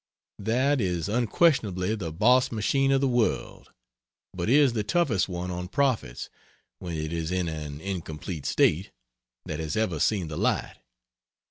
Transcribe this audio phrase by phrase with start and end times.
[0.39, 3.71] That is unquestionably the boss machine of the world,
[4.33, 6.27] but is the toughest one on prophets,
[6.79, 8.89] when it is in an incomplete state,
[9.45, 10.77] that has ever seen the light.